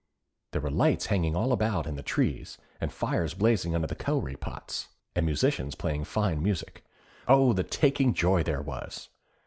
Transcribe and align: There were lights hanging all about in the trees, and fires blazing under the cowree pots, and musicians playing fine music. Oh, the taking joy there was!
There 0.49 0.61
were 0.61 0.71
lights 0.71 1.05
hanging 1.13 1.35
all 1.35 1.51
about 1.51 1.85
in 1.85 1.93
the 1.95 2.01
trees, 2.01 2.57
and 2.79 2.91
fires 2.91 3.35
blazing 3.35 3.75
under 3.75 3.85
the 3.85 3.93
cowree 3.93 4.35
pots, 4.35 4.87
and 5.15 5.27
musicians 5.27 5.75
playing 5.75 6.05
fine 6.05 6.41
music. 6.41 6.83
Oh, 7.27 7.53
the 7.53 7.63
taking 7.63 8.15
joy 8.15 8.41
there 8.41 8.63
was! 8.63 9.09